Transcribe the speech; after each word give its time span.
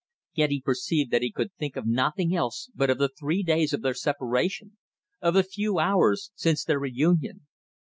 Yet 0.33 0.49
he 0.49 0.59
perceived 0.59 1.11
that 1.11 1.21
he 1.21 1.31
could 1.31 1.53
think 1.53 1.75
of 1.75 1.85
nothing 1.85 2.35
else 2.35 2.71
but 2.73 2.89
of 2.89 2.97
the 2.97 3.07
three 3.09 3.43
days 3.43 3.71
of 3.71 3.83
their 3.83 3.93
separation, 3.93 4.77
of 5.21 5.35
the 5.35 5.43
few 5.43 5.77
hours 5.77 6.31
since 6.33 6.63
their 6.63 6.79
reunion. 6.79 7.45